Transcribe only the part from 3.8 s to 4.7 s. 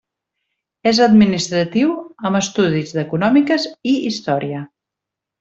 i Història.